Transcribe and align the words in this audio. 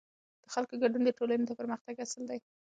د 0.43 0.45
خلکو 0.53 0.73
ګډون 0.81 1.01
د 1.05 1.09
ټولنې 1.17 1.45
د 1.47 1.51
پرمختګ 1.59 1.95
اصل 2.05 2.21
دی 2.29 2.39